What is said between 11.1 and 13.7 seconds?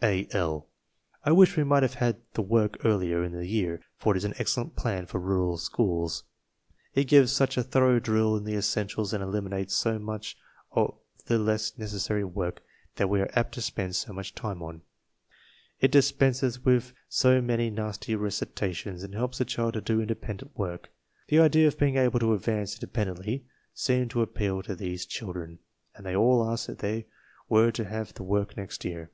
the less necessary work that we are apt to